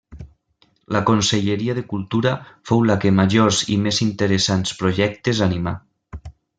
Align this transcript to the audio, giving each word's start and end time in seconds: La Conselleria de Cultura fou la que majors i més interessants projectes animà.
La 0.95 1.01
Conselleria 1.09 1.75
de 1.79 1.83
Cultura 1.91 2.33
fou 2.71 2.83
la 2.93 2.97
que 3.05 3.13
majors 3.21 3.63
i 3.77 3.81
més 3.87 4.03
interessants 4.09 4.77
projectes 4.83 5.49
animà. 5.53 5.81